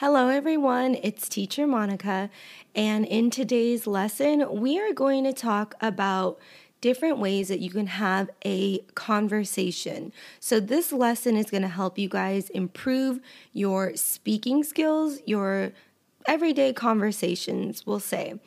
Hello, 0.00 0.28
everyone. 0.28 0.98
It's 1.02 1.26
Teacher 1.26 1.66
Monica, 1.66 2.28
and 2.74 3.06
in 3.06 3.30
today's 3.30 3.86
lesson, 3.86 4.60
we 4.60 4.78
are 4.78 4.92
going 4.92 5.24
to 5.24 5.32
talk 5.32 5.74
about 5.80 6.38
different 6.82 7.16
ways 7.16 7.48
that 7.48 7.60
you 7.60 7.70
can 7.70 7.86
have 7.86 8.28
a 8.44 8.80
conversation. 8.94 10.12
So, 10.38 10.60
this 10.60 10.92
lesson 10.92 11.34
is 11.38 11.50
going 11.50 11.62
to 11.62 11.68
help 11.68 11.98
you 11.98 12.10
guys 12.10 12.50
improve 12.50 13.20
your 13.54 13.96
speaking 13.96 14.64
skills, 14.64 15.20
your 15.24 15.72
everyday 16.26 16.74
conversations, 16.74 17.86
we'll 17.86 17.98
say. 17.98 18.38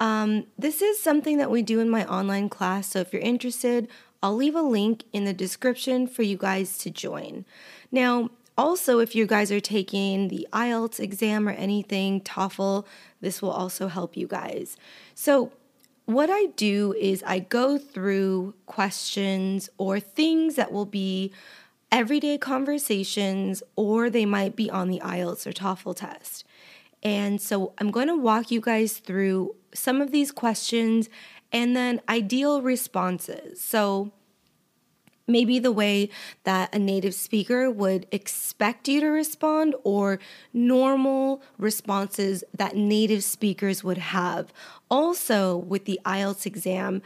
Um, 0.00 0.46
this 0.58 0.82
is 0.82 1.00
something 1.00 1.38
that 1.38 1.52
we 1.52 1.62
do 1.62 1.78
in 1.78 1.88
my 1.88 2.04
online 2.06 2.48
class, 2.48 2.88
so 2.88 2.98
if 2.98 3.12
you're 3.12 3.22
interested, 3.22 3.86
I'll 4.24 4.34
leave 4.34 4.56
a 4.56 4.60
link 4.60 5.04
in 5.12 5.24
the 5.24 5.32
description 5.32 6.08
for 6.08 6.24
you 6.24 6.36
guys 6.36 6.78
to 6.78 6.90
join. 6.90 7.44
Now, 7.92 8.30
also, 8.58 9.00
if 9.00 9.14
you 9.14 9.26
guys 9.26 9.52
are 9.52 9.60
taking 9.60 10.28
the 10.28 10.46
IELTS 10.52 10.98
exam 10.98 11.48
or 11.48 11.52
anything, 11.52 12.20
TOEFL, 12.22 12.86
this 13.20 13.42
will 13.42 13.50
also 13.50 13.88
help 13.88 14.16
you 14.16 14.26
guys. 14.26 14.76
So, 15.14 15.52
what 16.06 16.30
I 16.30 16.46
do 16.56 16.94
is 16.98 17.22
I 17.26 17.40
go 17.40 17.78
through 17.78 18.54
questions 18.66 19.68
or 19.76 19.98
things 19.98 20.54
that 20.54 20.70
will 20.70 20.86
be 20.86 21.32
everyday 21.90 22.38
conversations 22.38 23.62
or 23.74 24.08
they 24.08 24.24
might 24.24 24.54
be 24.54 24.70
on 24.70 24.88
the 24.88 25.00
IELTS 25.00 25.46
or 25.46 25.52
TOEFL 25.52 25.96
test. 25.96 26.44
And 27.02 27.40
so 27.40 27.72
I'm 27.78 27.90
going 27.90 28.08
to 28.08 28.16
walk 28.16 28.50
you 28.50 28.60
guys 28.60 28.98
through 28.98 29.56
some 29.74 30.00
of 30.00 30.12
these 30.12 30.32
questions 30.32 31.08
and 31.52 31.76
then 31.76 32.00
ideal 32.08 32.62
responses. 32.62 33.60
So, 33.60 34.12
maybe 35.26 35.58
the 35.58 35.72
way 35.72 36.08
that 36.44 36.74
a 36.74 36.78
native 36.78 37.14
speaker 37.14 37.70
would 37.70 38.06
expect 38.12 38.88
you 38.88 39.00
to 39.00 39.08
respond 39.08 39.74
or 39.84 40.18
normal 40.52 41.42
responses 41.58 42.44
that 42.54 42.76
native 42.76 43.24
speakers 43.24 43.82
would 43.82 43.98
have. 43.98 44.52
Also, 44.90 45.56
with 45.56 45.84
the 45.84 46.00
IELTS 46.04 46.46
exam, 46.46 47.02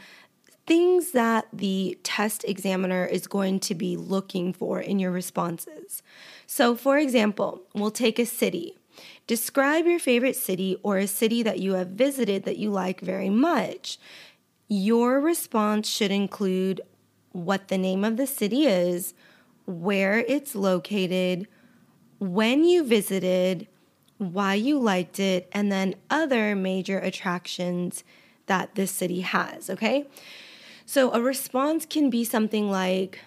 things 0.67 1.11
that 1.11 1.47
the 1.51 1.97
test 2.03 2.45
examiner 2.45 3.05
is 3.05 3.27
going 3.27 3.59
to 3.59 3.75
be 3.75 3.97
looking 3.97 4.53
for 4.53 4.79
in 4.79 4.99
your 4.99 5.11
responses. 5.11 6.03
So, 6.45 6.75
for 6.75 6.97
example, 6.97 7.63
we'll 7.73 7.91
take 7.91 8.19
a 8.19 8.25
city. 8.25 8.77
Describe 9.25 9.85
your 9.85 9.99
favorite 9.99 10.35
city 10.35 10.77
or 10.83 10.97
a 10.97 11.07
city 11.07 11.43
that 11.43 11.59
you 11.59 11.73
have 11.73 11.87
visited 11.87 12.43
that 12.43 12.57
you 12.57 12.69
like 12.69 13.01
very 13.01 13.29
much. 13.29 13.97
Your 14.67 15.19
response 15.19 15.89
should 15.89 16.11
include 16.11 16.81
what 17.31 17.67
the 17.67 17.77
name 17.77 18.03
of 18.03 18.17
the 18.17 18.27
city 18.27 18.65
is, 18.65 19.13
where 19.65 20.19
it's 20.19 20.55
located, 20.55 21.47
when 22.19 22.63
you 22.63 22.83
visited, 22.83 23.67
why 24.17 24.53
you 24.53 24.77
liked 24.79 25.19
it, 25.19 25.49
and 25.51 25.71
then 25.71 25.95
other 26.09 26.55
major 26.55 26.99
attractions 26.99 28.03
that 28.45 28.75
this 28.75 28.91
city 28.91 29.21
has, 29.21 29.69
okay? 29.69 30.07
So 30.85 31.11
a 31.13 31.21
response 31.21 31.85
can 31.85 32.09
be 32.09 32.23
something 32.23 32.69
like, 32.69 33.19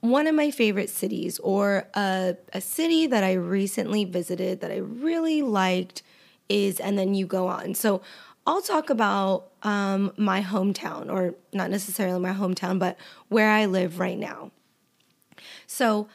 one 0.00 0.28
of 0.28 0.34
my 0.34 0.52
favorite 0.52 0.90
cities, 0.90 1.40
or 1.40 1.88
a, 1.94 2.36
a 2.52 2.60
city 2.60 3.08
that 3.08 3.24
I 3.24 3.32
recently 3.32 4.04
visited 4.04 4.60
that 4.60 4.70
I 4.70 4.76
really 4.76 5.42
liked 5.42 6.02
is, 6.48 6.78
and 6.78 6.96
then 6.96 7.14
you 7.14 7.26
go 7.26 7.48
on. 7.48 7.74
So 7.74 8.00
I'll 8.46 8.62
talk 8.62 8.90
about 8.90 9.47
um, 9.62 10.12
my 10.16 10.42
hometown, 10.42 11.10
or 11.12 11.34
not 11.52 11.70
necessarily 11.70 12.20
my 12.20 12.32
hometown, 12.32 12.78
but 12.78 12.96
where 13.28 13.50
I 13.50 13.66
live 13.66 13.98
right 13.98 14.18
now. 14.18 14.50
So, 15.66 16.08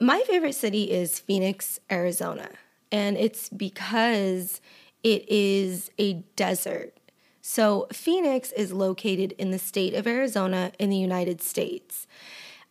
my 0.00 0.22
favorite 0.26 0.54
city 0.54 0.90
is 0.90 1.18
Phoenix, 1.18 1.80
Arizona, 1.90 2.50
and 2.92 3.16
it's 3.16 3.48
because 3.48 4.60
it 5.02 5.28
is 5.28 5.90
a 5.98 6.24
desert. 6.36 6.96
So, 7.40 7.86
Phoenix 7.92 8.52
is 8.52 8.72
located 8.72 9.32
in 9.32 9.50
the 9.50 9.58
state 9.58 9.94
of 9.94 10.06
Arizona 10.06 10.72
in 10.78 10.90
the 10.90 10.96
United 10.96 11.40
States. 11.42 12.06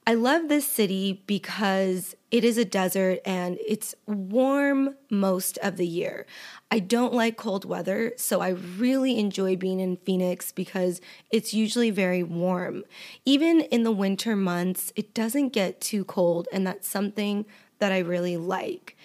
I 0.07 0.13
love 0.13 0.47
this 0.47 0.66
city 0.66 1.22
because 1.28 2.16
it 2.31 2.45
is 2.45 2.57
a 2.57 2.63
desert 2.63 3.19
and 3.25 3.57
it's 3.68 3.94
warm 4.06 4.95
most 5.12 5.57
of 5.57 5.75
the 5.75 5.85
year. 5.85 6.25
I 6.72 6.79
don't 6.79 7.13
like 7.13 7.35
cold 7.35 7.66
weather, 7.66 8.13
so 8.16 8.40
I 8.40 8.51
really 8.51 9.19
enjoy 9.19 9.57
being 9.57 9.81
in 9.81 9.97
Phoenix 9.97 10.53
because 10.53 11.01
it's 11.29 11.53
usually 11.53 11.90
very 11.91 12.23
warm. 12.23 12.85
Even 13.25 13.59
in 13.59 13.84
the 13.84 13.91
winter 13.91 14.38
months, 14.38 14.94
it 14.95 15.13
doesn't 15.13 15.50
get 15.50 15.81
too 15.81 16.06
cold, 16.06 16.47
and 16.53 16.66
that's 16.66 16.88
something 16.88 17.45
that 17.79 17.91
I 17.91 18.00
really 18.00 18.38
like. 18.38 18.95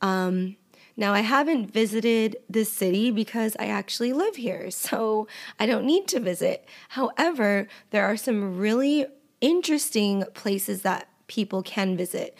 Um, 0.00 0.54
now, 0.96 1.12
I 1.12 1.22
haven't 1.22 1.72
visited 1.72 2.36
this 2.48 2.72
city 2.72 3.10
because 3.10 3.56
I 3.58 3.66
actually 3.66 4.12
live 4.12 4.36
here, 4.36 4.70
so 4.70 5.26
I 5.58 5.66
don't 5.66 5.86
need 5.86 6.06
to 6.08 6.20
visit. 6.20 6.68
However, 6.90 7.66
there 7.90 8.04
are 8.04 8.16
some 8.16 8.58
really 8.58 9.06
interesting 9.42 10.24
places 10.32 10.80
that 10.82 11.08
people 11.26 11.62
can 11.62 11.96
visit. 11.96 12.34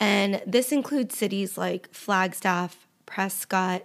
And 0.00 0.42
this 0.44 0.72
includes 0.72 1.16
cities 1.16 1.56
like 1.56 1.92
Flagstaff, 1.92 2.88
Prescott. 3.06 3.82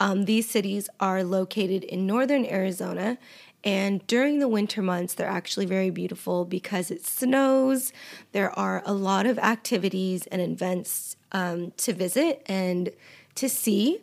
Um, 0.00 0.24
these 0.24 0.48
cities 0.48 0.88
are 0.98 1.22
located 1.22 1.84
in 1.84 2.06
northern 2.06 2.46
Arizona. 2.46 3.18
And 3.62 4.06
during 4.06 4.40
the 4.40 4.48
winter 4.48 4.82
months, 4.82 5.14
they're 5.14 5.26
actually 5.26 5.66
very 5.66 5.90
beautiful 5.90 6.44
because 6.44 6.90
it 6.90 7.04
snows. 7.04 7.92
There 8.32 8.56
are 8.58 8.82
a 8.84 8.92
lot 8.92 9.26
of 9.26 9.38
activities 9.38 10.26
and 10.26 10.42
events 10.42 11.16
um, 11.32 11.72
to 11.78 11.92
visit 11.92 12.42
and 12.46 12.90
to 13.36 13.48
see. 13.48 14.02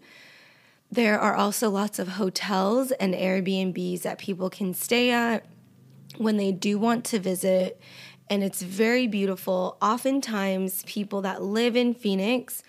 There 0.91 1.19
are 1.19 1.35
also 1.35 1.69
lots 1.69 1.99
of 1.99 2.09
hotels 2.09 2.91
and 2.91 3.13
Airbnbs 3.13 4.01
that 4.01 4.17
people 4.17 4.49
can 4.49 4.73
stay 4.73 5.11
at 5.11 5.45
when 6.17 6.37
they 6.37 6.51
do 6.51 6.77
want 6.77 7.05
to 7.05 7.19
visit, 7.19 7.79
and 8.29 8.43
it's 8.43 8.61
very 8.61 9.07
beautiful. 9.07 9.77
Oftentimes, 9.81 10.83
people 10.83 11.21
that 11.21 11.41
live 11.41 11.75
in 11.75 11.93
Phoenix 11.93 12.63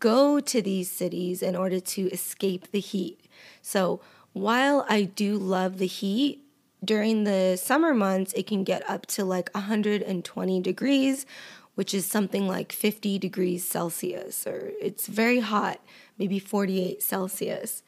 go 0.00 0.40
to 0.40 0.60
these 0.60 0.90
cities 0.90 1.42
in 1.42 1.56
order 1.56 1.80
to 1.80 2.10
escape 2.10 2.70
the 2.70 2.80
heat. 2.80 3.20
So, 3.62 4.00
while 4.32 4.84
I 4.88 5.04
do 5.04 5.38
love 5.38 5.78
the 5.78 5.86
heat, 5.86 6.42
during 6.84 7.24
the 7.24 7.56
summer 7.56 7.94
months, 7.94 8.32
it 8.34 8.46
can 8.46 8.62
get 8.62 8.88
up 8.88 9.06
to 9.06 9.24
like 9.24 9.52
120 9.54 10.60
degrees, 10.60 11.26
which 11.74 11.94
is 11.94 12.06
something 12.06 12.46
like 12.46 12.72
50 12.72 13.18
degrees 13.18 13.66
Celsius, 13.66 14.46
or 14.46 14.72
it's 14.80 15.06
very 15.06 15.40
hot, 15.40 15.80
maybe 16.18 16.38
48 16.38 17.02
Celsius. 17.02 17.82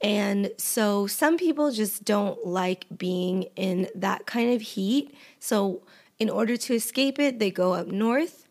And 0.00 0.52
so 0.58 1.06
some 1.06 1.36
people 1.36 1.70
just 1.70 2.04
don't 2.04 2.46
like 2.46 2.86
being 2.96 3.44
in 3.56 3.88
that 3.94 4.26
kind 4.26 4.54
of 4.54 4.62
heat. 4.62 5.14
So, 5.40 5.82
in 6.18 6.28
order 6.28 6.56
to 6.56 6.74
escape 6.74 7.18
it, 7.20 7.38
they 7.38 7.50
go 7.50 7.74
up 7.74 7.86
north 7.86 8.48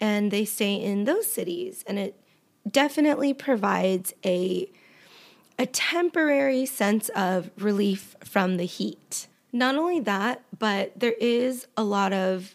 and 0.00 0.30
they 0.30 0.44
stay 0.44 0.74
in 0.74 1.04
those 1.04 1.26
cities. 1.26 1.84
And 1.86 1.98
it 1.98 2.20
definitely 2.68 3.34
provides 3.34 4.14
a, 4.24 4.70
a 5.58 5.66
temporary 5.66 6.64
sense 6.64 7.08
of 7.10 7.50
relief 7.58 8.14
from 8.24 8.56
the 8.56 8.66
heat. 8.66 9.26
Not 9.52 9.74
only 9.74 9.98
that, 10.00 10.42
but 10.56 10.92
there 10.98 11.14
is 11.20 11.66
a 11.76 11.82
lot 11.82 12.12
of 12.12 12.54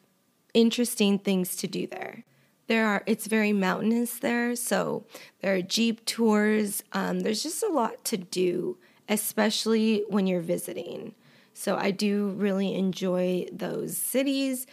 interesting 0.54 1.20
things 1.20 1.56
to 1.58 1.68
do 1.68 1.88
there 1.88 2.24
there 2.68 2.88
are 2.88 3.04
it's 3.06 3.28
very 3.28 3.54
mountainous 3.54 4.20
there 4.20 4.56
so 4.56 5.06
there 5.42 5.56
are 5.56 5.62
jeep 5.62 6.04
tours 6.06 6.84
um, 6.94 7.22
there's 7.22 7.44
just 7.44 7.64
a 7.64 7.68
lot 7.68 8.04
to 8.06 8.18
do 8.18 8.78
especially 9.10 10.04
when 10.10 10.28
you're 10.28 10.42
visiting 10.42 11.14
so 11.54 11.76
i 11.76 11.92
do 11.92 12.30
really 12.30 12.74
enjoy 12.74 13.46
those 13.52 13.98
cities 13.98 14.66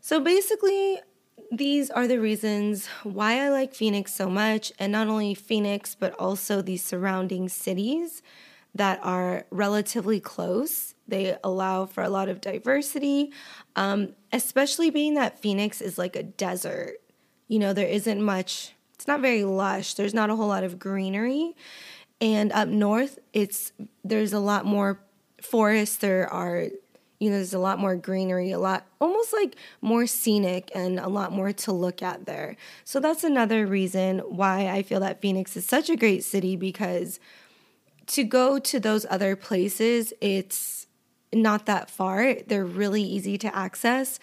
so 0.00 0.20
basically 0.20 1.00
these 1.52 1.90
are 1.90 2.06
the 2.06 2.18
reasons 2.18 2.86
why 3.02 3.40
i 3.40 3.48
like 3.48 3.74
phoenix 3.74 4.12
so 4.12 4.28
much 4.28 4.72
and 4.78 4.92
not 4.92 5.08
only 5.08 5.34
phoenix 5.34 5.94
but 5.94 6.12
also 6.18 6.60
the 6.60 6.76
surrounding 6.76 7.48
cities 7.48 8.22
that 8.74 8.98
are 9.02 9.46
relatively 9.50 10.18
close. 10.18 10.94
They 11.06 11.36
allow 11.44 11.86
for 11.86 12.02
a 12.02 12.08
lot 12.08 12.28
of 12.28 12.40
diversity, 12.40 13.30
um, 13.76 14.14
especially 14.32 14.90
being 14.90 15.14
that 15.14 15.38
Phoenix 15.38 15.80
is 15.80 15.96
like 15.96 16.16
a 16.16 16.22
desert 16.22 16.94
you 17.54 17.60
know, 17.60 17.72
there 17.72 17.86
isn't 17.86 18.20
much, 18.20 18.72
it's 18.96 19.06
not 19.06 19.20
very 19.20 19.44
lush. 19.44 19.94
There's 19.94 20.12
not 20.12 20.28
a 20.28 20.34
whole 20.34 20.48
lot 20.48 20.64
of 20.64 20.76
greenery. 20.76 21.54
And 22.20 22.50
up 22.50 22.66
north, 22.66 23.20
it's 23.32 23.70
there's 24.02 24.32
a 24.32 24.40
lot 24.40 24.66
more 24.66 24.98
forests. 25.40 25.98
There 25.98 26.28
are, 26.32 26.66
you 27.20 27.30
know, 27.30 27.36
there's 27.36 27.54
a 27.54 27.60
lot 27.60 27.78
more 27.78 27.94
greenery, 27.94 28.50
a 28.50 28.58
lot 28.58 28.88
almost 29.00 29.32
like 29.32 29.54
more 29.80 30.04
scenic 30.08 30.72
and 30.74 30.98
a 30.98 31.06
lot 31.06 31.30
more 31.30 31.52
to 31.52 31.70
look 31.70 32.02
at 32.02 32.26
there. 32.26 32.56
So 32.82 32.98
that's 32.98 33.22
another 33.22 33.68
reason 33.68 34.18
why 34.18 34.66
I 34.66 34.82
feel 34.82 34.98
that 34.98 35.20
Phoenix 35.20 35.56
is 35.56 35.64
such 35.64 35.88
a 35.88 35.94
great 35.94 36.24
city 36.24 36.56
because 36.56 37.20
to 38.08 38.24
go 38.24 38.58
to 38.58 38.80
those 38.80 39.06
other 39.08 39.36
places, 39.36 40.12
it's 40.20 40.88
not 41.32 41.66
that 41.66 41.88
far. 41.88 42.34
They're 42.34 42.64
really 42.64 43.04
easy 43.04 43.38
to 43.38 43.56
access. 43.56 44.18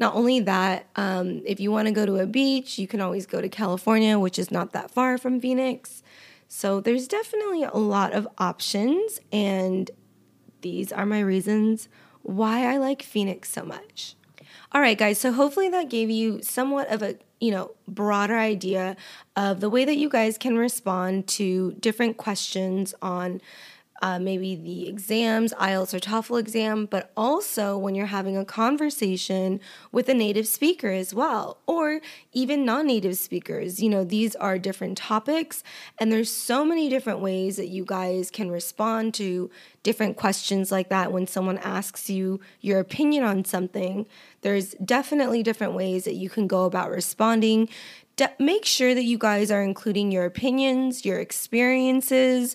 Not 0.00 0.14
only 0.14 0.40
that, 0.40 0.86
um, 0.96 1.42
if 1.44 1.60
you 1.60 1.70
want 1.70 1.86
to 1.86 1.92
go 1.92 2.06
to 2.06 2.16
a 2.16 2.26
beach, 2.26 2.78
you 2.78 2.88
can 2.88 3.02
always 3.02 3.26
go 3.26 3.42
to 3.42 3.48
California, 3.50 4.18
which 4.18 4.38
is 4.38 4.50
not 4.50 4.72
that 4.72 4.90
far 4.90 5.18
from 5.18 5.40
Phoenix. 5.40 6.02
So 6.48 6.80
there's 6.80 7.06
definitely 7.06 7.64
a 7.64 7.76
lot 7.76 8.14
of 8.14 8.26
options, 8.38 9.20
and 9.30 9.90
these 10.62 10.90
are 10.90 11.04
my 11.04 11.20
reasons 11.20 11.88
why 12.22 12.64
I 12.64 12.78
like 12.78 13.02
Phoenix 13.02 13.50
so 13.50 13.62
much. 13.62 14.16
All 14.72 14.80
right, 14.80 14.96
guys, 14.96 15.18
so 15.18 15.32
hopefully 15.32 15.68
that 15.68 15.90
gave 15.90 16.08
you 16.08 16.42
somewhat 16.42 16.88
of 16.90 17.02
a 17.02 17.16
you 17.40 17.50
know, 17.50 17.72
broader 17.88 18.36
idea 18.36 18.96
of 19.34 19.60
the 19.60 19.70
way 19.70 19.84
that 19.84 19.96
you 19.96 20.08
guys 20.08 20.36
can 20.36 20.56
respond 20.56 21.26
to 21.26 21.72
different 21.80 22.18
questions 22.18 22.94
on 23.00 23.40
uh, 24.02 24.18
maybe 24.18 24.56
the 24.56 24.88
exams, 24.88 25.52
IELTS 25.54 25.92
or 25.92 25.98
TOEFL 25.98 26.40
exam, 26.40 26.86
but 26.86 27.10
also 27.16 27.76
when 27.76 27.94
you're 27.94 28.06
having 28.06 28.36
a 28.36 28.44
conversation 28.44 29.60
with 29.92 30.08
a 30.08 30.14
native 30.14 30.48
speaker 30.48 30.88
as 30.88 31.12
well, 31.12 31.58
or 31.66 32.00
even 32.32 32.64
non 32.64 32.86
native 32.86 33.18
speakers. 33.18 33.82
You 33.82 33.90
know, 33.90 34.04
these 34.04 34.34
are 34.36 34.58
different 34.58 34.96
topics, 34.96 35.62
and 35.98 36.10
there's 36.10 36.30
so 36.30 36.64
many 36.64 36.88
different 36.88 37.20
ways 37.20 37.56
that 37.56 37.68
you 37.68 37.84
guys 37.84 38.30
can 38.30 38.50
respond 38.50 39.12
to 39.14 39.50
different 39.82 40.16
questions 40.16 40.72
like 40.72 40.88
that 40.88 41.12
when 41.12 41.26
someone 41.26 41.58
asks 41.58 42.08
you 42.08 42.40
your 42.60 42.80
opinion 42.80 43.24
on 43.24 43.44
something. 43.44 44.06
There's 44.40 44.70
definitely 44.84 45.42
different 45.42 45.74
ways 45.74 46.04
that 46.04 46.14
you 46.14 46.30
can 46.30 46.46
go 46.46 46.64
about 46.64 46.90
responding. 46.90 47.68
Make 48.38 48.66
sure 48.66 48.94
that 48.94 49.04
you 49.04 49.16
guys 49.16 49.50
are 49.50 49.62
including 49.62 50.12
your 50.12 50.26
opinions, 50.26 51.06
your 51.06 51.18
experiences 51.18 52.54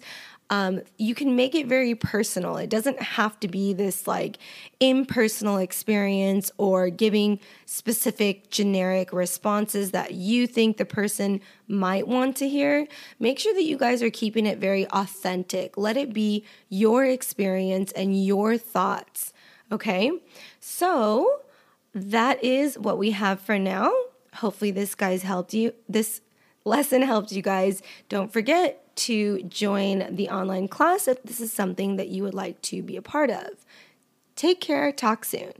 um, 0.49 0.81
you 0.97 1.15
can 1.15 1.35
make 1.35 1.55
it 1.55 1.65
very 1.65 1.95
personal. 1.95 2.57
It 2.57 2.69
doesn't 2.69 3.01
have 3.01 3.39
to 3.39 3.47
be 3.47 3.73
this 3.73 4.05
like 4.05 4.37
impersonal 4.79 5.57
experience 5.57 6.51
or 6.57 6.89
giving 6.89 7.39
specific 7.65 8.51
generic 8.51 9.11
responses 9.11 9.91
that 9.91 10.13
you 10.13 10.45
think 10.45 10.77
the 10.77 10.85
person 10.85 11.41
might 11.67 12.07
want 12.07 12.37
to 12.37 12.47
hear. 12.47 12.87
Make 13.19 13.39
sure 13.39 13.55
that 13.55 13.63
you 13.63 13.77
guys 13.77 14.03
are 14.03 14.11
keeping 14.11 14.45
it 14.45 14.59
very 14.59 14.87
authentic. 14.87 15.77
Let 15.77 15.97
it 15.97 16.13
be 16.13 16.45
your 16.69 17.05
experience 17.05 17.91
and 17.93 18.23
your 18.23 18.57
thoughts. 18.57 19.33
Okay, 19.71 20.11
so 20.59 21.41
that 21.95 22.43
is 22.43 22.77
what 22.77 22.99
we 22.99 23.11
have 23.11 23.41
for 23.41 23.57
now. 23.57 23.91
Hopefully, 24.35 24.69
this 24.69 24.93
guys 24.93 25.23
helped 25.23 25.55
you. 25.55 25.73
This 25.89 26.21
lesson 26.65 27.01
helped 27.01 27.31
you 27.31 27.41
guys. 27.41 27.81
Don't 28.09 28.33
forget 28.33 28.95
to 28.97 29.43
join 29.43 30.15
the 30.15 30.29
online 30.29 30.67
class 30.67 31.07
if 31.07 31.21
this 31.23 31.39
is 31.39 31.51
something 31.51 31.95
that 31.95 32.09
you 32.09 32.23
would 32.23 32.33
like 32.33 32.61
to 32.63 32.81
be 32.81 32.97
a 32.97 33.01
part 33.01 33.29
of. 33.29 33.65
Take 34.35 34.59
care. 34.59 34.91
Talk 34.91 35.23
soon. 35.23 35.53